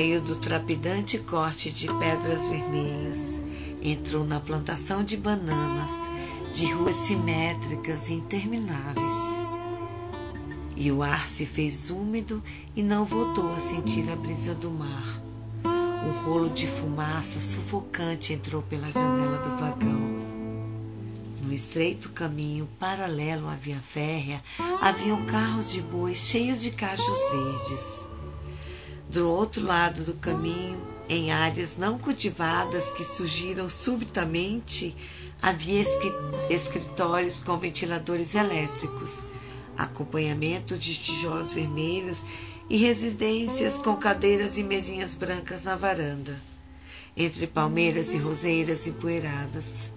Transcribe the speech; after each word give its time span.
Saiu 0.00 0.18
do 0.18 0.34
trapidante 0.34 1.18
corte 1.18 1.70
de 1.70 1.86
pedras 1.86 2.42
vermelhas, 2.46 3.38
entrou 3.82 4.24
na 4.24 4.40
plantação 4.40 5.04
de 5.04 5.14
bananas, 5.14 5.90
de 6.54 6.72
ruas 6.72 6.96
simétricas 6.96 8.08
e 8.08 8.14
intermináveis. 8.14 9.04
E 10.74 10.90
o 10.90 11.02
ar 11.02 11.28
se 11.28 11.44
fez 11.44 11.90
úmido 11.90 12.42
e 12.74 12.82
não 12.82 13.04
voltou 13.04 13.54
a 13.54 13.60
sentir 13.60 14.10
a 14.10 14.16
brisa 14.16 14.54
do 14.54 14.70
mar. 14.70 15.20
Um 15.66 16.24
rolo 16.24 16.48
de 16.48 16.66
fumaça 16.66 17.38
sufocante 17.38 18.32
entrou 18.32 18.62
pela 18.62 18.90
janela 18.90 19.36
do 19.36 19.50
vagão. 19.60 20.00
No 21.44 21.52
estreito 21.52 22.08
caminho 22.08 22.66
paralelo 22.78 23.46
à 23.46 23.54
via 23.54 23.80
férrea 23.80 24.42
haviam 24.80 25.26
carros 25.26 25.70
de 25.70 25.82
boi 25.82 26.14
cheios 26.14 26.62
de 26.62 26.70
cachos 26.70 27.18
verdes. 27.30 28.09
Do 29.10 29.28
outro 29.28 29.66
lado 29.66 30.04
do 30.04 30.14
caminho, 30.14 30.80
em 31.08 31.32
áreas 31.32 31.76
não 31.76 31.98
cultivadas 31.98 32.92
que 32.92 33.02
surgiram 33.02 33.68
subitamente, 33.68 34.94
havia 35.42 35.82
escritórios 36.48 37.42
com 37.42 37.56
ventiladores 37.56 38.36
elétricos, 38.36 39.10
acompanhamento 39.76 40.78
de 40.78 40.94
tijolos 40.94 41.52
vermelhos 41.52 42.22
e 42.68 42.76
residências 42.76 43.78
com 43.78 43.96
cadeiras 43.96 44.56
e 44.56 44.62
mesinhas 44.62 45.12
brancas 45.12 45.64
na 45.64 45.74
varanda, 45.74 46.40
entre 47.16 47.48
palmeiras 47.48 48.14
e 48.14 48.16
roseiras 48.16 48.86
empoeiradas. 48.86 49.90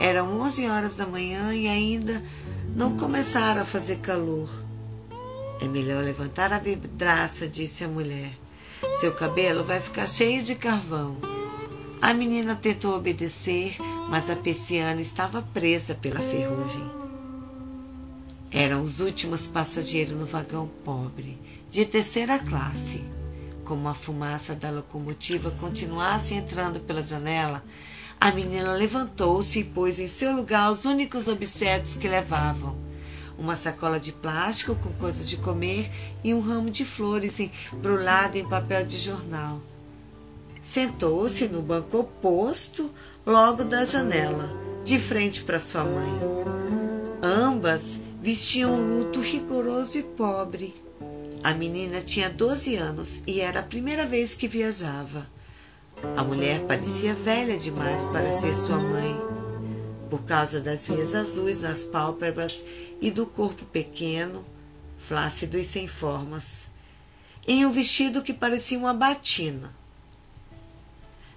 Eram 0.00 0.40
onze 0.40 0.68
horas 0.68 0.98
da 0.98 1.04
manhã 1.04 1.52
e 1.52 1.66
ainda 1.66 2.22
não 2.76 2.96
começara 2.96 3.62
a 3.62 3.66
fazer 3.66 3.96
calor. 3.96 4.69
É 5.60 5.66
melhor 5.66 6.02
levantar 6.02 6.52
a 6.52 6.58
vidraça, 6.58 7.46
disse 7.46 7.84
a 7.84 7.88
mulher. 7.88 8.32
Seu 9.00 9.12
cabelo 9.12 9.62
vai 9.62 9.80
ficar 9.80 10.06
cheio 10.06 10.42
de 10.42 10.54
carvão. 10.54 11.16
A 12.00 12.14
menina 12.14 12.56
tentou 12.56 12.96
obedecer, 12.96 13.76
mas 14.08 14.30
a 14.30 14.36
persiana 14.36 15.00
estava 15.00 15.42
presa 15.42 15.94
pela 15.94 16.20
ferrugem. 16.20 16.90
Eram 18.50 18.82
os 18.82 19.00
últimos 19.00 19.46
passageiros 19.46 20.16
no 20.16 20.24
vagão 20.24 20.68
pobre, 20.84 21.38
de 21.70 21.84
terceira 21.84 22.38
classe. 22.38 23.04
Como 23.64 23.86
a 23.86 23.94
fumaça 23.94 24.54
da 24.54 24.70
locomotiva 24.70 25.50
continuasse 25.52 26.34
entrando 26.34 26.80
pela 26.80 27.02
janela, 27.02 27.62
a 28.18 28.32
menina 28.32 28.72
levantou-se 28.72 29.60
e 29.60 29.64
pôs 29.64 29.98
em 30.00 30.06
seu 30.06 30.32
lugar 30.34 30.72
os 30.72 30.84
únicos 30.84 31.28
objetos 31.28 31.94
que 31.94 32.08
levavam: 32.08 32.76
uma 33.40 33.56
sacola 33.56 33.98
de 33.98 34.12
plástico 34.12 34.76
com 34.76 34.92
coisas 34.92 35.28
de 35.28 35.38
comer 35.38 35.90
e 36.22 36.34
um 36.34 36.40
ramo 36.40 36.70
de 36.70 36.84
flores 36.84 37.40
embrulhado 37.40 38.36
em 38.36 38.46
papel 38.46 38.84
de 38.84 38.98
jornal. 38.98 39.60
Sentou-se 40.62 41.48
no 41.48 41.62
banco 41.62 41.98
oposto, 41.98 42.90
logo 43.26 43.64
da 43.64 43.84
janela, 43.84 44.50
de 44.84 44.98
frente 44.98 45.42
para 45.42 45.58
sua 45.58 45.82
mãe. 45.84 46.20
Ambas 47.22 47.82
vestiam 48.20 48.74
um 48.74 48.98
luto 48.98 49.20
rigoroso 49.20 49.98
e 49.98 50.02
pobre. 50.02 50.74
A 51.42 51.54
menina 51.54 52.02
tinha 52.02 52.28
12 52.28 52.76
anos 52.76 53.22
e 53.26 53.40
era 53.40 53.60
a 53.60 53.64
primeira 53.64 54.04
vez 54.04 54.34
que 54.34 54.46
viajava. 54.46 55.26
A 56.14 56.22
mulher 56.22 56.60
parecia 56.66 57.14
velha 57.14 57.58
demais 57.58 58.04
para 58.06 58.38
ser 58.40 58.54
sua 58.54 58.78
mãe, 58.78 59.18
por 60.10 60.24
causa 60.24 60.60
das 60.60 60.86
veias 60.86 61.14
azuis 61.14 61.62
nas 61.62 61.82
pálpebras 61.82 62.62
e 63.00 63.10
do 63.10 63.26
corpo 63.26 63.64
pequeno, 63.64 64.44
flácido 64.98 65.58
e 65.58 65.64
sem 65.64 65.86
formas, 65.86 66.68
em 67.46 67.64
um 67.64 67.72
vestido 67.72 68.22
que 68.22 68.32
parecia 68.32 68.78
uma 68.78 68.92
batina. 68.92 69.74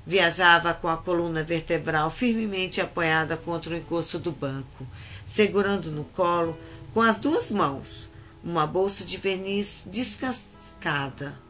Viajava 0.05 0.73
com 0.73 0.89
a 0.89 0.97
coluna 0.97 1.43
vertebral 1.43 2.11
firmemente 2.11 2.81
apoiada 2.81 3.37
contra 3.37 3.73
o 3.73 3.77
encosto 3.77 4.19
do 4.19 4.31
banco, 4.31 4.85
segurando 5.25 5.89
no 5.89 6.03
colo, 6.03 6.57
com 6.93 7.01
as 7.01 7.17
duas 7.17 7.49
mãos, 7.49 8.09
uma 8.43 8.67
bolsa 8.67 9.05
de 9.05 9.17
verniz 9.17 9.83
descascada 9.85 11.41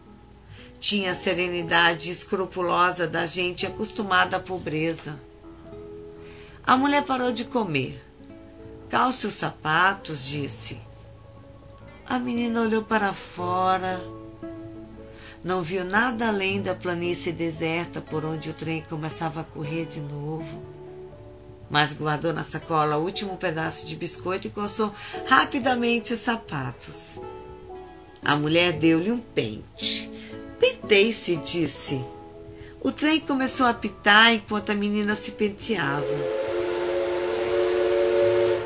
tinha 0.83 1.11
a 1.11 1.15
serenidade 1.15 2.11
escrupulosa 2.11 3.07
da 3.07 3.25
gente 3.25 3.65
acostumada 3.65 4.35
à 4.35 4.39
pobreza. 4.41 5.17
A 6.61 6.75
mulher 6.75 7.05
parou 7.05 7.31
de 7.31 7.45
comer. 7.45 8.03
Calce 8.93 9.25
os 9.25 9.33
sapatos, 9.33 10.23
disse. 10.23 10.77
A 12.05 12.19
menina 12.19 12.61
olhou 12.61 12.83
para 12.83 13.11
fora. 13.11 13.99
Não 15.43 15.63
viu 15.63 15.83
nada 15.83 16.27
além 16.27 16.61
da 16.61 16.75
planície 16.75 17.31
deserta 17.31 17.99
por 17.99 18.23
onde 18.23 18.51
o 18.51 18.53
trem 18.53 18.83
começava 18.87 19.41
a 19.41 19.43
correr 19.43 19.87
de 19.87 19.99
novo. 19.99 20.61
Mas 21.71 21.91
guardou 21.91 22.31
na 22.31 22.43
sacola 22.43 22.97
o 22.97 23.03
último 23.03 23.35
pedaço 23.35 23.87
de 23.87 23.95
biscoito 23.95 24.45
e 24.45 24.51
coçou 24.51 24.93
rapidamente 25.25 26.13
os 26.13 26.19
sapatos. 26.19 27.19
A 28.23 28.35
mulher 28.35 28.73
deu-lhe 28.73 29.11
um 29.11 29.17
pente 29.17 30.07
Pentei-se, 30.59 31.37
disse. 31.37 31.99
O 32.79 32.91
trem 32.91 33.19
começou 33.19 33.65
a 33.65 33.71
apitar 33.71 34.35
enquanto 34.35 34.69
a 34.69 34.75
menina 34.75 35.15
se 35.15 35.31
penteava. 35.31 36.42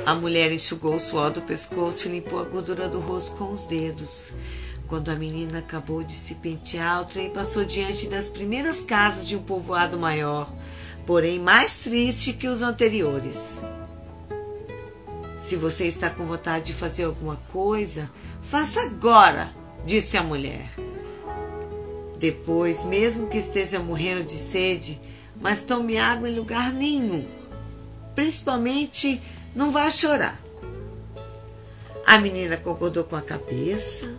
A 0.07 0.15
mulher 0.15 0.53
enxugou 0.53 0.95
o 0.95 0.99
suor 1.01 1.31
do 1.31 1.41
pescoço 1.41 2.07
e 2.07 2.11
limpou 2.11 2.39
a 2.39 2.45
gordura 2.45 2.87
do 2.87 2.97
rosto 2.97 3.35
com 3.35 3.51
os 3.51 3.65
dedos. 3.65 4.31
Quando 4.87 5.09
a 5.09 5.15
menina 5.15 5.59
acabou 5.59 6.01
de 6.01 6.13
se 6.13 6.33
pentear, 6.35 7.01
o 7.01 7.05
trem 7.05 7.29
passou 7.29 7.65
diante 7.65 8.07
das 8.07 8.29
primeiras 8.29 8.79
casas 8.79 9.27
de 9.27 9.35
um 9.35 9.41
povoado 9.41 9.97
maior, 9.99 10.49
porém 11.05 11.41
mais 11.41 11.79
triste 11.83 12.31
que 12.31 12.47
os 12.47 12.61
anteriores. 12.61 13.61
Se 15.41 15.57
você 15.57 15.87
está 15.87 16.09
com 16.09 16.25
vontade 16.25 16.67
de 16.67 16.73
fazer 16.73 17.03
alguma 17.03 17.35
coisa, 17.51 18.09
faça 18.43 18.79
agora, 18.83 19.51
disse 19.85 20.15
a 20.15 20.23
mulher. 20.23 20.71
Depois, 22.17 22.85
mesmo 22.85 23.27
que 23.27 23.39
esteja 23.39 23.77
morrendo 23.77 24.23
de 24.23 24.37
sede, 24.37 25.01
mas 25.35 25.63
tome 25.63 25.97
água 25.97 26.29
em 26.29 26.35
lugar 26.35 26.71
nenhum. 26.71 27.27
Principalmente, 28.15 29.21
não 29.57 29.71
vá 29.71 29.89
chorar. 29.89 30.39
A 32.05 32.19
menina 32.19 32.55
concordou 32.57 33.03
com 33.03 33.15
a 33.15 33.21
cabeça. 33.23 34.15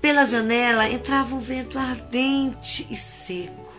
Pela 0.00 0.24
janela 0.24 0.90
entrava 0.90 1.36
um 1.36 1.38
vento 1.38 1.78
ardente 1.78 2.84
e 2.90 2.96
seco, 2.96 3.72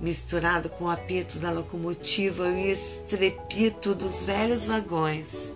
misturado 0.00 0.68
com 0.68 0.84
o 0.86 0.90
apito 0.90 1.38
da 1.38 1.52
locomotiva 1.52 2.48
e 2.48 2.66
o 2.66 2.72
estrepito 2.72 3.94
dos 3.94 4.24
velhos 4.24 4.66
vagões. 4.66 5.54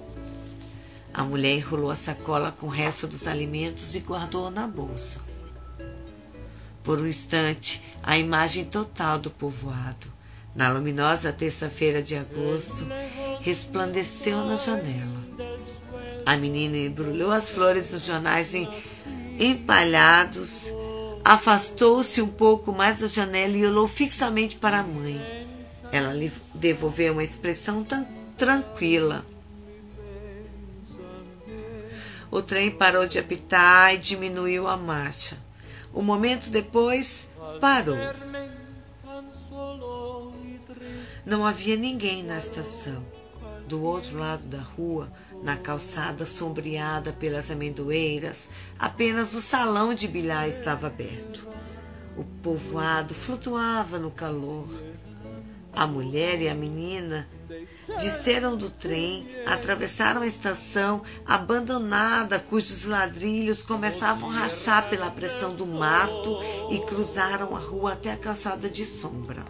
A 1.13 1.25
mulher 1.25 1.57
enrolou 1.57 1.91
a 1.91 1.97
sacola 1.97 2.53
com 2.53 2.67
o 2.69 2.71
resto 2.71 3.09
dos 3.09 3.27
alimentos 3.27 3.97
e 3.97 3.99
guardou 3.99 4.49
na 4.49 4.65
bolsa. 4.65 5.19
Por 6.85 7.01
um 7.01 7.07
instante, 7.07 7.83
a 8.01 8.17
imagem 8.17 8.65
total 8.65 9.19
do 9.19 9.29
povoado, 9.29 10.07
na 10.55 10.71
luminosa 10.71 11.33
terça-feira 11.33 12.01
de 12.03 12.17
agosto, 12.17 12.87
resplandeceu 13.41 14.45
na 14.45 14.57
janela. 14.57 15.21
A 16.25 16.37
menina 16.37 16.77
embrulhou 16.77 17.33
as 17.33 17.51
flores 17.51 17.91
dos 17.91 18.05
jornais 18.05 18.55
em 18.55 18.69
empalhados, 19.39 20.71
afastou-se 21.25 22.21
um 22.21 22.29
pouco 22.29 22.73
mais 22.73 22.99
da 22.99 23.07
janela 23.07 23.57
e 23.57 23.67
olhou 23.67 23.89
fixamente 23.89 24.57
para 24.57 24.81
a 24.81 24.83
mãe. 24.83 25.49
Ela 25.91 26.13
lhe 26.13 26.31
devolveu 26.55 27.15
uma 27.15 27.25
expressão 27.25 27.83
tão 27.83 28.07
tranquila. 28.37 29.25
O 32.31 32.41
trem 32.41 32.71
parou 32.71 33.07
de 33.07 33.19
apitar 33.19 33.95
e 33.95 33.99
diminuiu 33.99 34.69
a 34.69 34.77
marcha. 34.77 35.37
Um 35.93 36.03
momento 36.03 36.49
depois, 36.49 37.29
parou. 37.61 37.97
Não 41.27 41.45
havia 41.45 41.77
ninguém 41.77 42.23
na 42.23 42.39
estação. 42.39 43.20
Do 43.71 43.85
outro 43.85 44.19
lado 44.19 44.45
da 44.49 44.59
rua, 44.59 45.13
na 45.45 45.57
calçada 45.57 46.27
sombreada 46.27 47.13
pelas 47.13 47.53
amendoeiras, 47.53 48.49
apenas 48.77 49.33
o 49.33 49.41
salão 49.41 49.95
de 49.95 50.09
bilhar 50.09 50.49
estava 50.49 50.89
aberto. 50.89 51.47
O 52.17 52.25
povoado 52.43 53.15
flutuava 53.15 53.97
no 53.97 54.11
calor. 54.11 54.69
A 55.73 55.87
mulher 55.87 56.43
e 56.43 56.49
a 56.49 56.55
menina 56.55 57.29
Desceram 58.01 58.57
do 58.57 58.69
trem, 58.71 59.25
atravessaram 59.47 60.23
a 60.23 60.27
estação 60.27 61.03
abandonada, 61.25 62.41
cujos 62.41 62.85
ladrilhos 62.85 63.63
começavam 63.63 64.31
a 64.31 64.35
rachar 64.35 64.91
pela 64.91 65.13
pressão 65.13 65.53
do 65.53 65.65
mato 65.65 66.39
e 66.71 66.81
cruzaram 66.81 67.55
a 67.55 67.61
rua 67.61 67.93
até 67.93 68.11
a 68.11 68.17
calçada 68.17 68.69
de 68.69 68.85
sombra. 68.85 69.45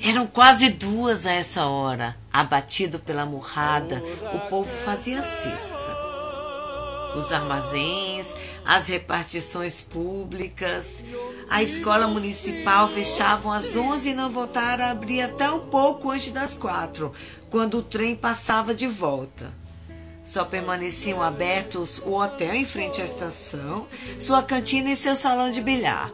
Eram 0.00 0.26
quase 0.26 0.70
duas 0.70 1.26
a 1.26 1.32
essa 1.32 1.66
hora. 1.66 2.16
Abatido 2.32 3.00
pela 3.00 3.26
murrada, 3.26 4.02
o 4.32 4.38
povo 4.48 4.70
fazia 4.84 5.22
cesta. 5.22 5.98
Os 7.16 7.32
armazéns, 7.32 8.28
as 8.64 8.86
repartições 8.86 9.80
públicas, 9.80 11.02
a 11.48 11.62
escola 11.62 12.06
municipal 12.06 12.88
fechavam 12.88 13.50
às 13.50 13.74
11 13.74 14.10
e 14.10 14.14
não 14.14 14.30
voltaram 14.30 14.84
a 14.84 14.90
abrir 14.90 15.22
até 15.22 15.50
um 15.50 15.60
pouco 15.60 16.10
antes 16.10 16.30
das 16.30 16.54
quatro, 16.54 17.12
quando 17.50 17.78
o 17.78 17.82
trem 17.82 18.14
passava 18.14 18.74
de 18.74 18.86
volta. 18.86 19.50
Só 20.24 20.44
permaneciam 20.44 21.22
abertos 21.22 21.98
o 22.04 22.12
hotel 22.12 22.54
em 22.54 22.64
frente 22.66 23.00
à 23.00 23.04
estação, 23.04 23.88
sua 24.20 24.42
cantina 24.42 24.90
e 24.90 24.96
seu 24.96 25.16
salão 25.16 25.50
de 25.50 25.62
bilhar, 25.62 26.12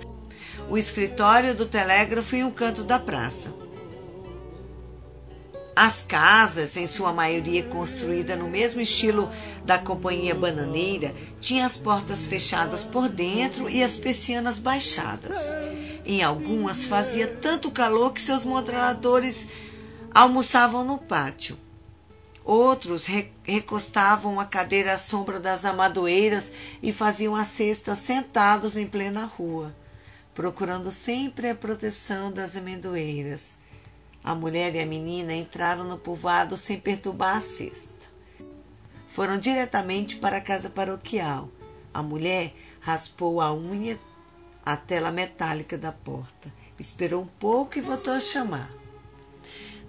o 0.70 0.78
escritório 0.78 1.54
do 1.54 1.66
telégrafo 1.66 2.36
e 2.36 2.44
um 2.44 2.50
canto 2.50 2.84
da 2.84 2.98
praça. 2.98 3.63
As 5.76 6.02
casas, 6.02 6.76
em 6.76 6.86
sua 6.86 7.12
maioria 7.12 7.64
construídas 7.64 8.38
no 8.38 8.48
mesmo 8.48 8.80
estilo 8.80 9.28
da 9.64 9.76
companhia 9.76 10.32
bananeira, 10.32 11.12
tinham 11.40 11.66
as 11.66 11.76
portas 11.76 12.26
fechadas 12.26 12.84
por 12.84 13.08
dentro 13.08 13.68
e 13.68 13.82
as 13.82 13.96
persianas 13.96 14.58
baixadas. 14.60 15.36
Em 16.06 16.22
algumas 16.22 16.84
fazia 16.84 17.26
tanto 17.26 17.72
calor 17.72 18.12
que 18.12 18.20
seus 18.20 18.44
moradores 18.44 19.48
almoçavam 20.12 20.84
no 20.84 20.96
pátio. 20.96 21.58
Outros 22.44 23.06
recostavam 23.42 24.38
a 24.38 24.44
cadeira 24.44 24.92
à 24.92 24.98
sombra 24.98 25.40
das 25.40 25.64
amadoeiras 25.64 26.52
e 26.80 26.92
faziam 26.92 27.34
a 27.34 27.44
cesta 27.44 27.96
sentados 27.96 28.76
em 28.76 28.86
plena 28.86 29.24
rua, 29.24 29.74
procurando 30.34 30.92
sempre 30.92 31.48
a 31.48 31.54
proteção 31.54 32.30
das 32.30 32.56
amendoeiras. 32.56 33.63
A 34.24 34.34
mulher 34.34 34.74
e 34.74 34.80
a 34.80 34.86
menina 34.86 35.34
entraram 35.34 35.84
no 35.84 35.98
povoado 35.98 36.56
sem 36.56 36.80
perturbar 36.80 37.36
a 37.36 37.40
cesta. 37.42 37.92
Foram 39.08 39.38
diretamente 39.38 40.16
para 40.16 40.38
a 40.38 40.40
casa 40.40 40.70
paroquial. 40.70 41.50
A 41.92 42.02
mulher 42.02 42.54
raspou 42.80 43.38
a 43.38 43.52
unha 43.52 43.98
à 44.64 44.78
tela 44.78 45.12
metálica 45.12 45.76
da 45.76 45.92
porta, 45.92 46.50
esperou 46.80 47.22
um 47.22 47.26
pouco 47.26 47.78
e 47.78 47.82
voltou 47.82 48.14
a 48.14 48.20
chamar. 48.20 48.70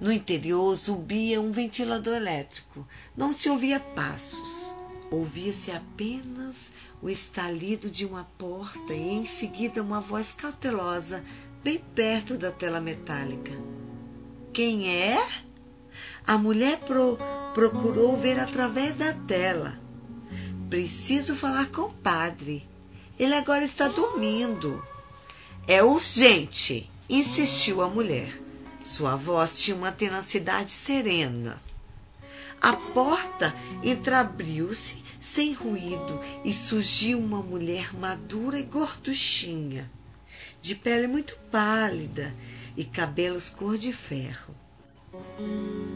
No 0.02 0.12
interior 0.12 0.76
zumbia 0.76 1.40
um 1.40 1.54
ventilador 1.54 2.18
elétrico. 2.18 2.86
Não 3.16 3.32
se 3.32 3.50
ouvia 3.50 3.80
passos. 3.80 4.76
Ouvia-se 5.10 5.72
apenas 5.72 6.74
o 7.02 7.10
estalido 7.10 7.90
de 7.90 8.06
uma 8.06 8.26
porta 8.38 8.94
e 8.94 9.14
em 9.14 9.26
seguida 9.26 9.82
uma 9.82 10.02
voz 10.02 10.34
cautelosa 10.34 11.24
bem 11.64 11.80
perto 11.96 12.38
da 12.38 12.52
tela 12.52 12.82
metálica. 12.82 13.54
Quem 14.56 14.88
é? 14.88 15.22
A 16.26 16.38
mulher 16.38 16.80
pro, 16.80 17.18
procurou 17.54 18.16
ver 18.16 18.40
através 18.40 18.96
da 18.96 19.12
tela. 19.12 19.78
Preciso 20.70 21.36
falar 21.36 21.66
com 21.66 21.82
o 21.82 21.94
padre. 21.94 22.66
Ele 23.20 23.36
agora 23.36 23.66
está 23.66 23.90
dormindo. 23.90 24.82
É 25.68 25.84
urgente, 25.84 26.90
insistiu 27.10 27.82
a 27.82 27.90
mulher. 27.90 28.42
Sua 28.82 29.18
voz 29.18 29.60
tinha 29.60 29.76
uma 29.76 29.92
tenacidade 29.92 30.72
serena. 30.72 31.62
A 32.62 32.72
porta 32.72 33.54
entreabriu-se 33.84 35.04
sem 35.20 35.52
ruído 35.52 36.22
e 36.46 36.54
surgiu 36.54 37.20
uma 37.20 37.42
mulher 37.42 37.94
madura 37.94 38.58
e 38.58 38.64
gorduchinha, 38.64 39.92
de 40.62 40.76
pele 40.76 41.08
muito 41.08 41.38
pálida 41.52 42.34
e 42.76 42.84
cabelos 42.84 43.50
cor 43.50 43.78
de 43.78 43.92
ferro. 43.94 44.56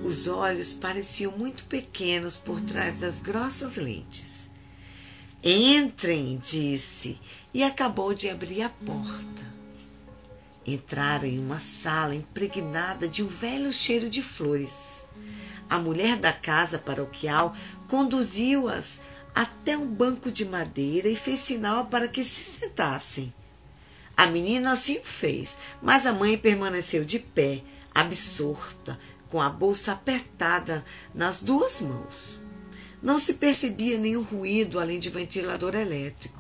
Os 0.03 0.27
olhos 0.27 0.73
pareciam 0.73 1.31
muito 1.37 1.65
pequenos 1.65 2.37
por 2.37 2.61
trás 2.61 2.99
das 2.99 3.21
grossas 3.21 3.75
lentes. 3.75 4.49
Entrem, 5.43 6.37
disse, 6.37 7.17
e 7.53 7.63
acabou 7.63 8.13
de 8.13 8.29
abrir 8.29 8.61
a 8.61 8.69
porta. 8.69 9.49
Entraram 10.65 11.25
em 11.25 11.39
uma 11.39 11.59
sala 11.59 12.15
impregnada 12.15 13.07
de 13.07 13.23
um 13.23 13.27
velho 13.27 13.71
cheiro 13.71 14.09
de 14.09 14.21
flores. 14.21 15.03
A 15.69 15.77
mulher 15.77 16.17
da 16.17 16.33
casa 16.33 16.77
paroquial 16.77 17.55
conduziu-as 17.87 18.99
até 19.33 19.77
um 19.77 19.87
banco 19.87 20.31
de 20.31 20.43
madeira 20.43 21.07
e 21.07 21.15
fez 21.15 21.39
sinal 21.39 21.85
para 21.85 22.07
que 22.07 22.23
se 22.23 22.43
sentassem. 22.43 23.33
A 24.19 24.27
menina 24.27 24.73
assim 24.73 24.97
o 24.97 25.01
fez, 25.01 25.57
mas 25.81 26.05
a 26.05 26.11
mãe 26.11 26.37
permaneceu 26.37 27.05
de 27.05 27.17
pé, 27.17 27.63
absorta, 27.95 28.99
com 29.29 29.41
a 29.41 29.49
bolsa 29.49 29.93
apertada 29.93 30.83
nas 31.15 31.41
duas 31.41 31.79
mãos. 31.79 32.37
Não 33.01 33.17
se 33.17 33.35
percebia 33.35 33.97
nenhum 33.97 34.21
ruído 34.21 34.77
além 34.77 34.99
de 34.99 35.09
ventilador 35.09 35.73
elétrico. 35.73 36.37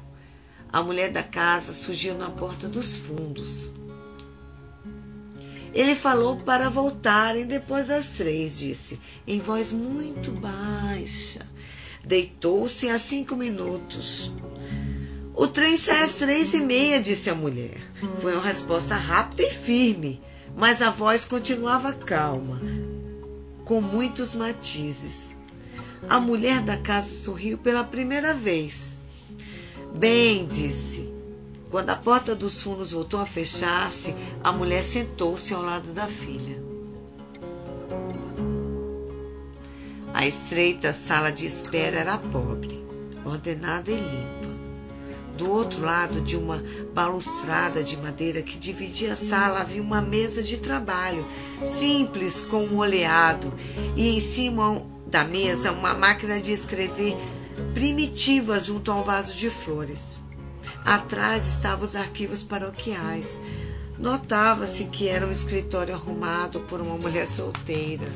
A 0.69 0.83
mulher 0.83 1.09
da 1.09 1.23
casa 1.23 1.73
surgiu 1.73 2.15
na 2.15 2.29
porta 2.29 2.67
dos 2.67 2.97
fundos. 2.97 3.71
Ele 5.73 5.95
falou 5.95 6.35
para 6.35 6.69
voltarem 6.69 7.45
depois 7.45 7.87
das 7.87 8.09
três, 8.09 8.59
disse, 8.59 8.99
em 9.25 9.39
voz 9.39 9.71
muito 9.71 10.33
baixa. 10.33 11.47
Deitou-se 12.03 12.89
há 12.89 12.99
cinco 12.99 13.37
minutos. 13.37 14.33
O 15.39 15.47
trem 15.47 15.77
sai 15.77 16.03
às 16.03 16.11
três 16.11 16.53
e 16.53 16.59
meia, 16.59 16.99
disse 16.99 17.29
a 17.29 17.33
mulher. 17.33 17.77
Foi 18.19 18.33
uma 18.33 18.43
resposta 18.43 18.93
rápida 18.95 19.43
e 19.43 19.49
firme, 19.49 20.21
mas 20.53 20.81
a 20.81 20.89
voz 20.89 21.23
continuava 21.23 21.93
calma, 21.93 22.59
com 23.63 23.79
muitos 23.79 24.35
matizes. 24.35 25.33
A 26.09 26.19
mulher 26.19 26.61
da 26.61 26.75
casa 26.75 27.09
sorriu 27.09 27.57
pela 27.57 27.85
primeira 27.85 28.33
vez. 28.33 28.99
Bem, 29.95 30.45
disse, 30.45 31.09
quando 31.71 31.89
a 31.91 31.95
porta 31.95 32.35
dos 32.35 32.61
fundos 32.61 32.91
voltou 32.91 33.21
a 33.21 33.25
fechar-se, 33.25 34.13
a 34.43 34.51
mulher 34.51 34.83
sentou-se 34.83 35.53
ao 35.53 35.61
lado 35.61 35.93
da 35.93 36.07
filha. 36.07 36.61
A 40.13 40.27
estreita 40.27 40.91
sala 40.91 41.31
de 41.31 41.45
espera 41.45 41.97
era 41.97 42.17
pobre, 42.17 42.83
ordenada 43.23 43.89
e 43.89 43.95
limpa. 43.95 44.58
Do 45.39 45.49
outro 45.49 45.81
lado 45.81 46.19
de 46.19 46.35
uma 46.35 46.61
balustrada 46.93 47.81
de 47.81 47.95
madeira 47.95 48.41
que 48.41 48.57
dividia 48.57 49.13
a 49.13 49.15
sala 49.15 49.61
havia 49.61 49.81
uma 49.81 50.01
mesa 50.01 50.43
de 50.43 50.57
trabalho, 50.57 51.25
simples 51.65 52.41
com 52.41 52.65
um 52.65 52.79
oleado, 52.79 53.53
e 53.95 54.09
em 54.09 54.19
cima 54.19 54.83
da 55.07 55.23
mesa 55.23 55.71
uma 55.71 55.93
máquina 55.93 56.41
de 56.41 56.51
escrever 56.51 57.15
primitiva 57.73 58.59
junto 58.59 58.91
a 58.91 58.95
um 58.95 59.03
vaso 59.03 59.33
de 59.33 59.49
flores. 59.49 60.19
Atrás 60.83 61.47
estavam 61.47 61.85
os 61.85 61.95
arquivos 61.95 62.43
paroquiais. 62.43 63.39
Notava-se 63.97 64.83
que 64.83 65.07
era 65.07 65.25
um 65.25 65.31
escritório 65.31 65.95
arrumado 65.95 66.59
por 66.61 66.81
uma 66.81 66.97
mulher 66.97 67.25
solteira. 67.25 68.07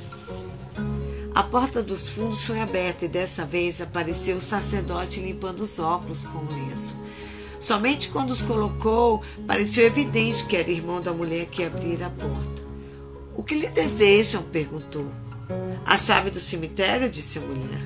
A 1.35 1.41
porta 1.41 1.81
dos 1.81 2.09
fundos 2.09 2.45
foi 2.45 2.61
aberta 2.61 3.05
e 3.05 3.07
dessa 3.07 3.43
vez 3.43 3.81
apareceu 3.81 4.37
o 4.37 4.41
sacerdote 4.41 5.19
limpando 5.19 5.61
os 5.61 5.79
óculos 5.79 6.27
com 6.27 6.37
o 6.37 6.53
lenço. 6.53 6.95
Somente 7.59 8.09
quando 8.09 8.29
os 8.29 8.43
colocou, 8.43 9.23
pareceu 9.47 9.83
evidente 9.83 10.45
que 10.45 10.55
era 10.55 10.69
irmão 10.69 11.01
da 11.01 11.11
mulher 11.11 11.47
que 11.47 11.63
abrira 11.63 12.05
a 12.05 12.09
porta. 12.11 12.61
O 13.35 13.41
que 13.41 13.55
lhe 13.55 13.67
desejam? 13.67 14.43
perguntou. 14.43 15.07
A 15.83 15.97
chave 15.97 16.29
do 16.29 16.39
cemitério, 16.39 17.09
disse 17.09 17.39
a 17.39 17.41
mulher. 17.41 17.81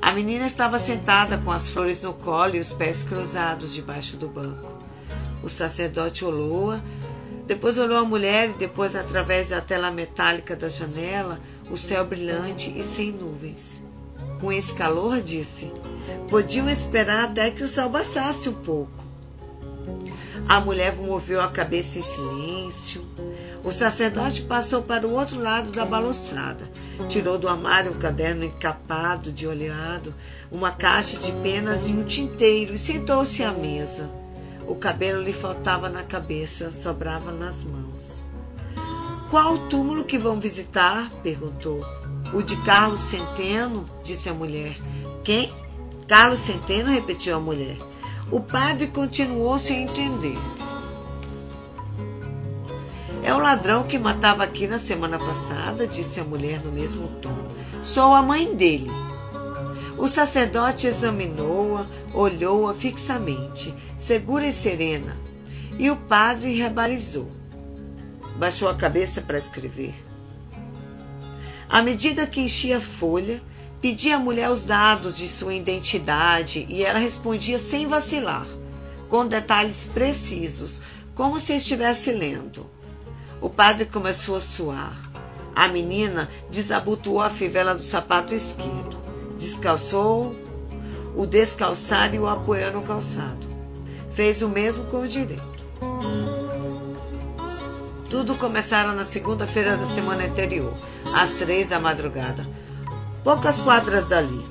A 0.00 0.10
menina 0.10 0.46
estava 0.46 0.76
sentada 0.80 1.38
com 1.38 1.52
as 1.52 1.68
flores 1.68 2.02
no 2.02 2.12
colo 2.12 2.56
e 2.56 2.58
os 2.58 2.72
pés 2.72 3.04
cruzados 3.04 3.72
debaixo 3.72 4.16
do 4.16 4.26
banco. 4.26 4.72
O 5.40 5.48
sacerdote 5.48 6.24
olhou-a, 6.24 6.80
depois 7.46 7.78
olhou 7.78 7.98
a 7.98 8.04
mulher 8.04 8.50
e 8.50 8.54
depois, 8.54 8.96
através 8.96 9.50
da 9.50 9.60
tela 9.60 9.90
metálica 9.92 10.56
da 10.56 10.68
janela, 10.68 11.40
o 11.70 11.76
céu 11.76 12.04
brilhante 12.04 12.72
e 12.76 12.82
sem 12.84 13.12
nuvens. 13.12 13.82
Com 14.40 14.52
esse 14.52 14.74
calor, 14.74 15.20
disse, 15.20 15.70
podiam 16.28 16.68
esperar 16.68 17.24
até 17.24 17.50
que 17.50 17.62
o 17.62 17.68
céu 17.68 17.88
baixasse 17.88 18.48
um 18.48 18.54
pouco. 18.54 19.02
A 20.48 20.60
mulher 20.60 20.94
moveu 20.96 21.40
a 21.40 21.48
cabeça 21.48 21.98
em 21.98 22.02
silêncio. 22.02 23.04
O 23.64 23.70
sacerdote 23.70 24.42
passou 24.42 24.82
para 24.82 25.06
o 25.06 25.12
outro 25.12 25.40
lado 25.40 25.70
da 25.70 25.84
balustrada. 25.84 26.68
Tirou 27.08 27.38
do 27.38 27.48
armário 27.48 27.92
um 27.92 27.98
caderno 27.98 28.44
encapado 28.44 29.30
de 29.30 29.46
oleado, 29.46 30.12
uma 30.50 30.72
caixa 30.72 31.16
de 31.16 31.30
penas 31.32 31.88
e 31.88 31.92
um 31.92 32.04
tinteiro 32.04 32.74
e 32.74 32.78
sentou-se 32.78 33.42
à 33.42 33.52
mesa. 33.52 34.10
O 34.66 34.74
cabelo 34.74 35.22
lhe 35.22 35.32
faltava 35.32 35.88
na 35.88 36.02
cabeça, 36.02 36.70
sobrava 36.70 37.30
nas 37.30 37.62
mãos. 37.62 38.21
Qual 39.32 39.56
túmulo 39.70 40.04
que 40.04 40.18
vão 40.18 40.38
visitar? 40.38 41.10
perguntou. 41.22 41.80
O 42.34 42.42
de 42.42 42.54
Carlos 42.64 43.00
Centeno, 43.00 43.86
disse 44.04 44.28
a 44.28 44.34
mulher. 44.34 44.76
Quem? 45.24 45.50
Carlos 46.06 46.40
Centeno, 46.40 46.90
repetiu 46.90 47.34
a 47.34 47.40
mulher. 47.40 47.78
O 48.30 48.40
padre 48.40 48.88
continuou 48.88 49.58
sem 49.58 49.84
entender. 49.84 50.36
É 53.22 53.32
o 53.32 53.38
ladrão 53.38 53.84
que 53.84 53.98
matava 53.98 54.44
aqui 54.44 54.66
na 54.66 54.78
semana 54.78 55.18
passada, 55.18 55.86
disse 55.86 56.20
a 56.20 56.24
mulher 56.24 56.60
no 56.62 56.70
mesmo 56.70 57.08
tom. 57.22 57.48
Sou 57.82 58.12
a 58.12 58.20
mãe 58.20 58.54
dele. 58.54 58.90
O 59.96 60.08
sacerdote 60.08 60.86
examinou-a, 60.86 61.86
olhou-a 62.12 62.74
fixamente, 62.74 63.72
segura 63.96 64.46
e 64.46 64.52
serena, 64.52 65.16
e 65.78 65.90
o 65.90 65.96
padre 65.96 66.54
rebalizou. 66.54 67.41
Baixou 68.42 68.68
a 68.68 68.74
cabeça 68.74 69.22
para 69.22 69.38
escrever. 69.38 69.94
À 71.68 71.80
medida 71.80 72.26
que 72.26 72.40
enchia 72.40 72.78
a 72.78 72.80
folha, 72.80 73.40
pedia 73.80 74.16
à 74.16 74.18
mulher 74.18 74.50
os 74.50 74.64
dados 74.64 75.16
de 75.16 75.28
sua 75.28 75.54
identidade 75.54 76.66
e 76.68 76.82
ela 76.82 76.98
respondia 76.98 77.56
sem 77.56 77.86
vacilar, 77.86 78.44
com 79.08 79.24
detalhes 79.28 79.84
precisos, 79.84 80.80
como 81.14 81.38
se 81.38 81.54
estivesse 81.54 82.10
lendo. 82.10 82.68
O 83.40 83.48
padre 83.48 83.86
começou 83.86 84.34
a 84.34 84.40
suar. 84.40 85.00
A 85.54 85.68
menina 85.68 86.28
desabotoou 86.50 87.20
a 87.20 87.30
fivela 87.30 87.76
do 87.76 87.82
sapato 87.82 88.34
esquerdo, 88.34 89.00
descalçou 89.38 90.34
o 91.14 91.26
descalçar 91.26 92.12
e 92.12 92.18
o 92.18 92.26
apoiou 92.26 92.72
no 92.72 92.82
calçado. 92.82 93.46
Fez 94.14 94.42
o 94.42 94.48
mesmo 94.48 94.86
com 94.86 95.02
o 95.02 95.06
direito. 95.06 95.51
Tudo 98.12 98.34
começara 98.34 98.92
na 98.92 99.06
segunda-feira 99.06 99.74
da 99.74 99.86
semana 99.86 100.26
anterior, 100.26 100.74
às 101.14 101.30
três 101.30 101.70
da 101.70 101.80
madrugada. 101.80 102.46
Poucas 103.24 103.58
quadras 103.62 104.06
dali, 104.06 104.44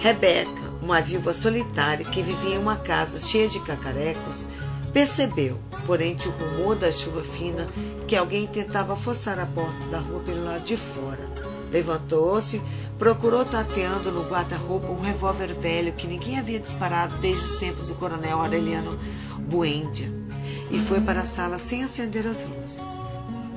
Rebeca, 0.00 0.50
uma 0.82 1.00
viúva 1.00 1.32
solitária 1.32 2.04
que 2.04 2.20
vivia 2.20 2.56
em 2.56 2.58
uma 2.58 2.74
casa 2.74 3.20
cheia 3.20 3.48
de 3.48 3.60
cacarecos, 3.60 4.44
percebeu, 4.92 5.60
por 5.86 6.00
entre 6.00 6.28
o 6.28 6.32
rumor 6.32 6.74
da 6.74 6.90
chuva 6.90 7.22
fina, 7.22 7.68
que 8.08 8.16
alguém 8.16 8.48
tentava 8.48 8.96
forçar 8.96 9.38
a 9.38 9.46
porta 9.46 9.86
da 9.92 10.00
rua 10.00 10.18
pelo 10.26 10.44
lado 10.44 10.64
de 10.64 10.76
fora. 10.76 11.30
Levantou-se, 11.70 12.60
procurou 12.98 13.44
tateando 13.44 14.10
no 14.10 14.28
guarda-roupa 14.28 14.88
um 14.88 15.00
revólver 15.00 15.54
velho 15.54 15.92
que 15.92 16.08
ninguém 16.08 16.36
havia 16.36 16.58
disparado 16.58 17.16
desde 17.18 17.44
os 17.44 17.60
tempos 17.60 17.86
do 17.86 17.94
coronel 17.94 18.40
Aureliano 18.40 18.98
Buendia 19.38 20.24
e 20.70 20.78
foi 20.78 21.00
para 21.00 21.20
a 21.20 21.26
sala 21.26 21.58
sem 21.58 21.84
acender 21.84 22.26
as 22.26 22.44
luzes, 22.44 23.03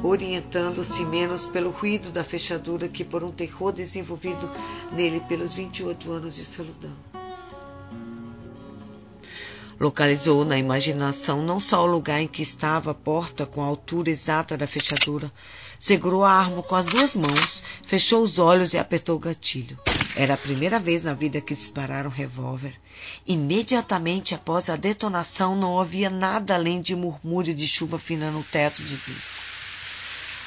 orientando-se 0.03 1.03
menos 1.05 1.45
pelo 1.45 1.71
ruído 1.71 2.11
da 2.11 2.23
fechadura 2.23 2.87
que 2.87 3.03
por 3.03 3.23
um 3.23 3.31
terror 3.31 3.71
desenvolvido 3.71 4.49
nele 4.91 5.19
pelos 5.21 5.53
28 5.53 6.11
anos 6.11 6.35
de 6.35 6.45
solidão. 6.45 6.93
Localizou 9.79 10.43
na 10.43 10.57
imaginação 10.57 11.43
não 11.43 11.59
só 11.59 11.83
o 11.83 11.91
lugar 11.91 12.19
em 12.19 12.27
que 12.27 12.41
estava 12.41 12.91
a 12.91 12.95
porta 12.95 13.45
com 13.45 13.61
a 13.61 13.67
altura 13.67 14.09
exata 14.09 14.57
da 14.57 14.65
fechadura, 14.65 15.31
segurou 15.79 16.23
a 16.23 16.31
arma 16.31 16.63
com 16.63 16.75
as 16.75 16.87
duas 16.87 17.15
mãos, 17.15 17.61
fechou 17.85 18.23
os 18.23 18.39
olhos 18.39 18.73
e 18.73 18.77
apertou 18.79 19.17
o 19.17 19.19
gatilho. 19.19 19.77
Era 20.15 20.33
a 20.33 20.37
primeira 20.37 20.79
vez 20.79 21.03
na 21.03 21.13
vida 21.13 21.39
que 21.39 21.53
dispararam 21.53 22.09
um 22.09 22.13
revólver. 22.13 22.73
Imediatamente 23.27 24.33
após 24.33 24.67
a 24.67 24.75
detonação, 24.75 25.55
não 25.55 25.79
havia 25.79 26.09
nada 26.09 26.55
além 26.55 26.81
de 26.81 26.95
murmúrio 26.95 27.53
de 27.53 27.67
chuva 27.67 27.99
fina 27.99 28.31
no 28.31 28.41
teto 28.41 28.81
de 28.81 28.95
vidro. 28.95 29.36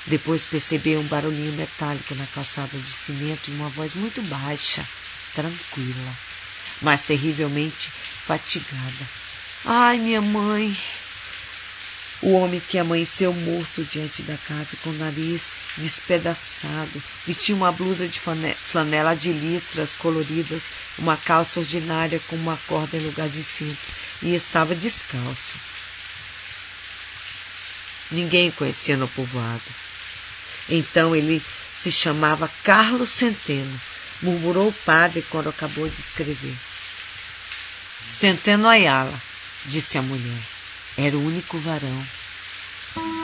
Depois 0.07 0.45
percebeu 0.45 1.01
um 1.01 1.07
barulhinho 1.07 1.53
metálico 1.53 2.15
na 2.15 2.27
calçada 2.27 2.77
de 2.77 2.91
cimento 2.91 3.49
e 3.49 3.55
uma 3.55 3.69
voz 3.69 3.95
muito 3.95 4.23
baixa, 4.23 4.87
tranquila, 5.35 6.17
mas 6.81 7.03
terrivelmente 7.03 7.91
fatigada. 8.27 9.09
Ai, 9.65 9.99
minha 9.99 10.23
mãe! 10.23 10.77
O 12.23 12.33
homem 12.33 12.61
que 12.61 12.79
amanheceu 12.79 13.33
morto 13.33 13.83
diante 13.85 14.23
da 14.23 14.37
casa, 14.37 14.77
com 14.83 14.91
o 14.91 14.99
nariz 14.99 15.43
despedaçado, 15.79 17.03
vestia 17.27 17.55
uma 17.55 17.73
blusa 17.73 18.07
de 18.07 18.21
flanela 18.21 19.15
de 19.15 19.33
listras 19.33 19.91
coloridas, 19.99 20.63
uma 20.99 21.17
calça 21.17 21.61
ordinária 21.61 22.21
com 22.29 22.37
uma 22.37 22.59
corda 22.67 22.99
em 22.99 23.07
lugar 23.07 23.29
de 23.29 23.43
cinto, 23.43 23.79
e 24.23 24.35
estava 24.35 24.75
descalço. 24.75 25.59
Ninguém 28.11 28.51
conhecia 28.51 28.99
no 28.99 29.09
povoado. 29.09 29.90
Então 30.71 31.15
ele 31.15 31.43
se 31.83 31.91
chamava 31.91 32.51
Carlos 32.63 33.09
Centeno, 33.09 33.81
murmurou 34.23 34.69
o 34.69 34.73
padre 34.73 35.25
quando 35.31 35.49
acabou 35.49 35.89
de 35.89 36.01
escrever. 36.01 36.55
Centeno 38.13 38.69
Ayala, 38.69 39.15
disse 39.67 39.99
a 39.99 40.03
mulher. 40.03 40.43
Era 40.97 41.17
o 41.17 41.27
único 41.27 41.59
varão. 41.59 42.03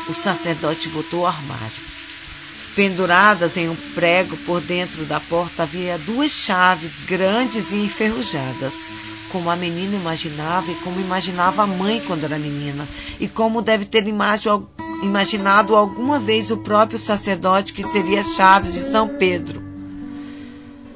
O 0.09 0.15
sacerdote 0.15 0.89
voltou 0.89 1.27
ao 1.27 1.33
armário. 1.33 1.97
Penduradas 2.75 3.57
em 3.57 3.69
um 3.69 3.77
prego 3.95 4.37
por 4.39 4.61
dentro 4.61 5.05
da 5.05 5.19
porta 5.19 5.63
havia 5.63 5.99
duas 5.99 6.31
chaves 6.31 7.03
grandes 7.07 7.73
e 7.73 7.77
enferrujadas, 7.77 8.75
como 9.31 9.51
a 9.51 9.57
menina 9.57 9.97
imaginava 9.97 10.71
e 10.71 10.75
como 10.77 11.01
imaginava 11.01 11.63
a 11.63 11.67
mãe 11.67 12.03
quando 12.07 12.25
era 12.25 12.39
menina, 12.39 12.87
e 13.19 13.27
como 13.29 13.63
deve 13.63 13.87
ter 13.87 14.03
imaginado 15.03 15.75
alguma 15.75 16.19
vez 16.19 16.51
o 16.51 16.57
próprio 16.57 16.99
sacerdote 16.99 17.73
que 17.73 17.87
seria 17.87 18.25
chaves 18.25 18.73
de 18.73 18.81
São 18.81 19.09
Pedro. 19.09 19.63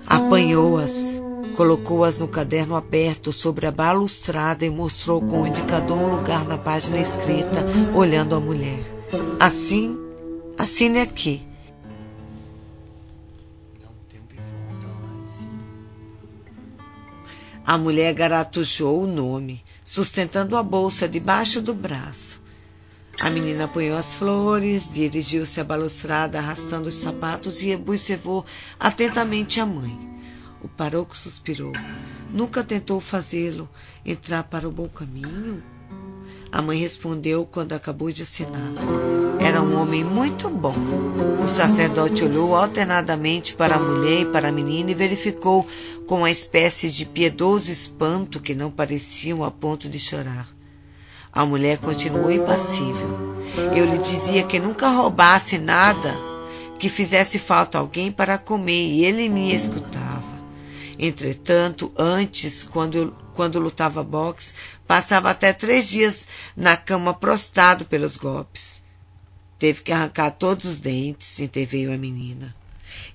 Apanhou-as 0.07 1.21
Colocou-as 1.61 2.21
no 2.21 2.26
caderno 2.26 2.75
aberto 2.75 3.35
sobre 3.35 3.66
a 3.66 3.71
balustrada 3.71 4.64
e 4.64 4.71
mostrou 4.71 5.21
com 5.21 5.42
o 5.42 5.47
indicador 5.47 5.99
um 5.99 6.16
lugar 6.16 6.42
na 6.47 6.57
página 6.57 6.99
escrita, 6.99 7.66
olhando 7.95 8.35
a 8.35 8.40
mulher. 8.40 8.78
Assim, 9.38 9.95
assine 10.57 11.00
aqui. 11.00 11.47
A 17.62 17.76
mulher 17.76 18.14
garatujou 18.14 19.02
o 19.02 19.07
nome, 19.07 19.62
sustentando 19.85 20.57
a 20.57 20.62
bolsa 20.62 21.07
debaixo 21.07 21.61
do 21.61 21.75
braço. 21.75 22.40
A 23.21 23.29
menina 23.29 23.65
apanhou 23.65 23.99
as 23.99 24.15
flores, 24.15 24.91
dirigiu-se 24.91 25.61
à 25.61 25.65
balustrada, 25.65 26.39
arrastando 26.39 26.89
os 26.89 26.95
sapatos 26.95 27.62
e 27.62 27.75
observou 27.75 28.47
atentamente 28.79 29.61
a 29.61 29.67
mãe. 29.67 29.95
O 30.62 30.69
paroco 30.69 31.17
suspirou. 31.17 31.73
Nunca 32.31 32.65
tentou 32.65 32.99
fazê-lo 32.99 33.69
entrar 34.07 34.45
para 34.45 34.67
o 34.67 34.73
bom 34.73 34.89
caminho? 34.89 35.62
A 36.50 36.62
mãe 36.62 36.79
respondeu 36.79 37.45
quando 37.45 37.75
acabou 37.75 38.11
de 38.11 38.23
assinar. 38.23 38.73
Era 39.39 39.61
um 39.62 39.79
homem 39.79 40.03
muito 40.03 40.49
bom. 40.49 40.75
O 41.45 41.47
sacerdote 41.47 42.25
olhou 42.25 42.57
alternadamente 42.57 43.55
para 43.55 43.77
a 43.77 43.79
mulher 43.79 44.23
e 44.23 44.33
para 44.33 44.49
a 44.49 44.53
menina 44.53 44.91
e 44.91 44.95
verificou 44.95 45.67
com 46.07 46.19
uma 46.19 46.31
espécie 46.31 46.91
de 46.91 47.05
piedoso 47.05 47.71
espanto 47.71 48.41
que 48.41 48.55
não 48.55 48.71
pareciam 48.71 49.45
a 49.45 49.50
ponto 49.50 49.89
de 49.89 49.99
chorar. 49.99 50.60
A 51.33 51.47
mulher 51.47 51.79
continuou 51.79 52.31
impassível. 52.31 53.31
Eu 53.77 53.85
lhe 53.85 53.99
dizia 53.99 54.43
que 54.43 54.59
nunca 54.59 54.89
roubasse 54.89 55.59
nada, 55.59 56.15
que 56.79 56.89
fizesse 56.89 57.39
falta 57.39 57.79
alguém 57.79 58.11
para 58.11 58.39
comer, 58.39 58.89
e 58.89 59.05
ele 59.05 59.29
me 59.29 59.55
escutava. 59.55 60.23
Entretanto, 60.99 61.93
antes, 61.97 62.63
quando, 62.63 63.17
quando 63.33 63.59
lutava 63.59 64.03
boxe, 64.03 64.53
passava 64.87 65.31
até 65.31 65.53
três 65.53 65.89
dias 65.89 66.27
na 66.57 66.77
cama 66.77 67.15
prostrado 67.15 67.85
pelos 67.85 68.17
golpes. 68.17 68.81
Teve 69.59 69.83
que 69.83 69.93
arrancar 69.93 70.33
todos 70.33 70.65
os 70.65 70.79
dentes, 70.79 71.39
interveio 71.39 71.93
a 71.93 71.97
menina. 71.97 72.55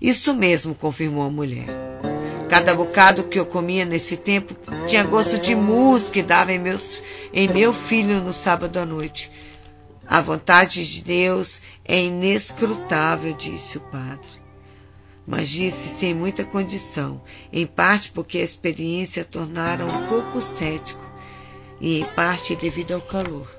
Isso 0.02 0.34
mesmo, 0.34 0.74
confirmou 0.74 1.24
a 1.24 1.30
mulher. 1.30 1.68
Cada 2.56 2.74
bocado 2.74 3.26
que 3.26 3.38
eu 3.38 3.46
comia 3.46 3.84
nesse 3.84 4.16
tempo 4.16 4.56
tinha 4.88 5.04
gosto 5.04 5.38
de 5.38 5.54
mousse 5.54 6.10
que 6.10 6.24
dava 6.24 6.54
em, 6.54 6.58
meus, 6.58 7.04
em 7.34 7.50
meu 7.50 7.74
filho 7.74 8.22
no 8.22 8.32
sábado 8.32 8.78
à 8.78 8.86
noite. 8.86 9.30
A 10.08 10.22
vontade 10.22 10.90
de 10.90 11.02
Deus 11.02 11.60
é 11.84 12.02
inescrutável, 12.02 13.34
disse 13.34 13.78
o 13.78 13.82
padre 13.82 14.46
mas 15.28 15.50
disse 15.50 15.90
sem 15.90 16.14
muita 16.14 16.46
condição, 16.46 17.20
em 17.52 17.66
parte 17.66 18.12
porque 18.12 18.38
a 18.38 18.44
experiência 18.44 19.26
tornara 19.26 19.84
um 19.84 20.08
pouco 20.08 20.40
cético 20.40 21.04
e 21.82 22.00
em 22.00 22.06
parte 22.06 22.56
devido 22.56 22.94
ao 22.94 23.02
calor. 23.02 23.52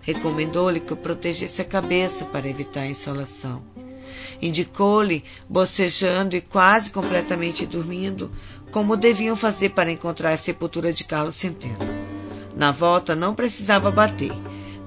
Recomendou-lhe 0.00 0.80
que 0.80 0.96
protegesse 0.96 1.60
a 1.60 1.66
cabeça 1.66 2.24
para 2.24 2.48
evitar 2.48 2.80
a 2.80 2.86
insolação. 2.86 3.62
Indicou-lhe, 4.42 5.22
bocejando 5.48 6.34
e 6.34 6.40
quase 6.40 6.90
completamente 6.90 7.64
dormindo, 7.64 8.30
como 8.72 8.96
deviam 8.96 9.36
fazer 9.36 9.68
para 9.70 9.92
encontrar 9.92 10.32
a 10.32 10.36
sepultura 10.36 10.92
de 10.92 11.04
Carlos 11.04 11.36
Centeno. 11.36 11.78
Na 12.56 12.72
volta 12.72 13.14
não 13.14 13.34
precisava 13.34 13.90
bater. 13.90 14.32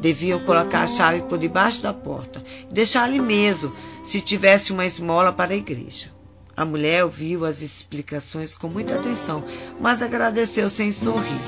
Deviam 0.02 0.40
colocar 0.42 0.84
a 0.84 0.88
chave 0.88 1.22
por 1.22 1.40
debaixo 1.40 1.82
da 1.82 1.94
porta 1.94 2.44
e 2.70 2.74
deixar 2.74 3.04
ali 3.04 3.20
mesmo, 3.20 3.74
se 4.04 4.22
tivesse 4.22 4.74
uma 4.74 4.86
esmola 4.86 5.32
para 5.32 5.54
a 5.54 5.58
igreja. 5.58 6.12
A 6.56 6.64
mulher 6.64 7.04
ouviu 7.04 7.46
as 7.46 7.62
explicações 7.62 8.54
com 8.54 8.68
muita 8.68 8.96
atenção, 8.96 9.44
mas 9.80 10.02
agradeceu 10.02 10.70
sem 10.70 10.92
sorrir. 10.92 11.42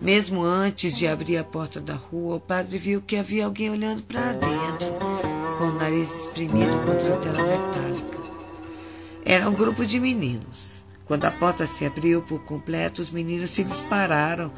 Mesmo 0.00 0.42
antes 0.42 0.96
de 0.96 1.06
abrir 1.06 1.38
a 1.38 1.44
porta 1.44 1.80
da 1.80 1.94
rua, 1.94 2.36
o 2.36 2.40
padre 2.40 2.78
viu 2.78 3.00
que 3.02 3.16
havia 3.16 3.44
alguém 3.44 3.70
olhando 3.70 4.02
para 4.02 4.32
dentro, 4.32 4.94
com 5.64 5.70
o 5.70 5.72
nariz 5.72 6.14
espremido 6.14 6.76
contra 6.80 7.14
a 7.14 7.16
tela 7.16 7.42
metálica. 7.42 8.18
Era 9.24 9.48
um 9.48 9.54
grupo 9.54 9.86
de 9.86 9.98
meninos. 9.98 10.74
Quando 11.06 11.24
a 11.24 11.30
porta 11.30 11.66
se 11.66 11.86
abriu 11.86 12.20
por 12.20 12.40
completo, 12.40 13.00
os 13.00 13.10
meninos 13.10 13.50
se 13.50 13.64
dispararam. 13.64 14.52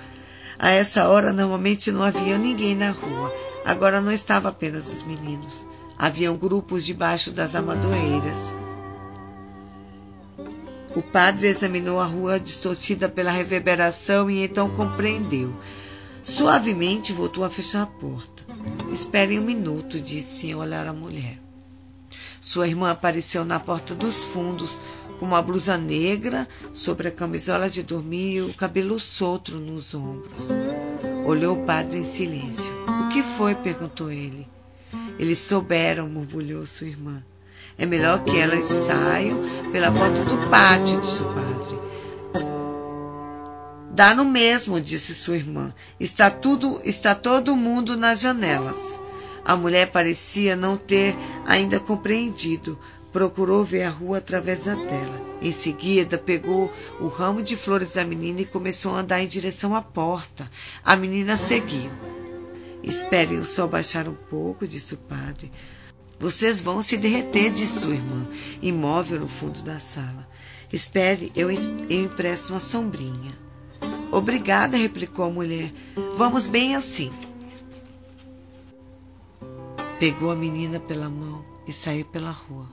A 0.58 0.70
essa 0.70 1.08
hora, 1.08 1.32
normalmente 1.32 1.92
não 1.92 2.02
havia 2.02 2.36
ninguém 2.36 2.74
na 2.74 2.90
rua. 2.90 3.32
Agora 3.64 4.00
não 4.00 4.10
estava 4.10 4.48
apenas 4.48 4.92
os 4.92 5.02
meninos. 5.04 5.64
Haviam 5.96 6.36
grupos 6.36 6.84
debaixo 6.84 7.30
das 7.30 7.54
amadoeiras. 7.54 8.52
O 10.94 11.02
padre 11.02 11.46
examinou 11.46 12.00
a 12.00 12.06
rua 12.06 12.40
distorcida 12.40 13.08
pela 13.08 13.30
reverberação 13.30 14.28
e 14.28 14.42
então 14.42 14.68
compreendeu. 14.70 15.52
Suavemente 16.24 17.12
voltou 17.12 17.44
a 17.44 17.50
fechar 17.50 17.82
a 17.82 17.86
porta. 17.86 18.35
Espere 18.92 19.38
um 19.38 19.42
minuto, 19.42 20.00
disse 20.00 20.40
sem 20.40 20.54
olhar 20.54 20.86
a 20.86 20.92
mulher. 20.92 21.38
Sua 22.40 22.68
irmã 22.68 22.90
apareceu 22.90 23.44
na 23.44 23.58
porta 23.58 23.94
dos 23.94 24.24
fundos, 24.24 24.78
com 25.18 25.26
uma 25.26 25.42
blusa 25.42 25.76
negra 25.76 26.46
sobre 26.74 27.08
a 27.08 27.10
camisola 27.10 27.68
de 27.68 27.82
dormir 27.82 28.36
e 28.36 28.40
o 28.42 28.54
cabelo 28.54 29.00
solto 29.00 29.56
nos 29.56 29.94
ombros. 29.94 30.48
Olhou 31.26 31.56
o 31.56 31.64
padre 31.64 31.98
em 31.98 32.04
silêncio. 32.04 32.72
O 32.86 33.08
que 33.08 33.22
foi? 33.22 33.54
perguntou 33.54 34.10
ele. 34.10 34.46
Eles 35.18 35.38
souberam, 35.38 36.08
murmurou 36.08 36.66
sua 36.66 36.86
irmã. 36.86 37.22
É 37.78 37.84
melhor 37.84 38.22
que 38.24 38.38
elas 38.38 38.64
saiam 38.66 39.38
pela 39.72 39.90
porta 39.90 40.22
do 40.24 40.50
pátio, 40.50 41.00
disse 41.00 41.22
o 41.22 41.26
padre. 41.26 41.95
Dá 43.96 44.14
no 44.14 44.26
mesmo, 44.26 44.78
disse 44.78 45.14
sua 45.14 45.36
irmã. 45.36 45.72
Está 45.98 46.28
tudo, 46.28 46.82
está 46.84 47.14
todo 47.14 47.56
mundo 47.56 47.96
nas 47.96 48.20
janelas. 48.20 48.76
A 49.42 49.56
mulher 49.56 49.90
parecia 49.90 50.54
não 50.54 50.76
ter 50.76 51.16
ainda 51.46 51.80
compreendido. 51.80 52.78
Procurou 53.10 53.64
ver 53.64 53.84
a 53.84 53.88
rua 53.88 54.18
através 54.18 54.64
da 54.64 54.76
tela. 54.76 55.22
Em 55.40 55.50
seguida, 55.50 56.18
pegou 56.18 56.70
o 57.00 57.08
ramo 57.08 57.42
de 57.42 57.56
flores 57.56 57.94
da 57.94 58.04
menina 58.04 58.42
e 58.42 58.44
começou 58.44 58.94
a 58.94 59.00
andar 59.00 59.22
em 59.22 59.26
direção 59.26 59.74
à 59.74 59.80
porta. 59.80 60.50
A 60.84 60.94
menina 60.94 61.38
seguiu. 61.38 61.90
Esperem 62.82 63.38
o 63.38 63.46
sol 63.46 63.66
baixar 63.66 64.06
um 64.06 64.14
pouco, 64.28 64.68
disse 64.68 64.92
o 64.92 64.98
padre. 64.98 65.50
Vocês 66.18 66.60
vão 66.60 66.82
se 66.82 66.98
derreter, 66.98 67.50
disse 67.50 67.80
sua 67.80 67.94
irmã, 67.94 68.28
imóvel 68.60 69.20
no 69.20 69.28
fundo 69.28 69.62
da 69.62 69.80
sala. 69.80 70.28
Espere, 70.70 71.32
eu, 71.34 71.50
eu 71.50 72.02
impresso 72.04 72.52
uma 72.52 72.60
sombrinha. 72.60 73.45
Obrigada, 74.12 74.76
replicou 74.76 75.24
a 75.24 75.30
mulher. 75.30 75.72
Vamos 76.16 76.46
bem 76.46 76.74
assim. 76.74 77.12
Pegou 79.98 80.30
a 80.30 80.36
menina 80.36 80.78
pela 80.78 81.08
mão 81.08 81.44
e 81.66 81.72
saiu 81.72 82.04
pela 82.04 82.30
rua. 82.30 82.66